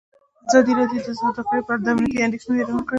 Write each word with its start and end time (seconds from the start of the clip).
ازادي 0.47 0.73
راډیو 0.79 1.03
د 1.05 1.07
سوداګري 1.19 1.61
په 1.65 1.71
اړه 1.73 1.83
د 1.83 1.87
امنیتي 1.93 2.19
اندېښنو 2.25 2.59
یادونه 2.59 2.81
کړې. 2.83 2.89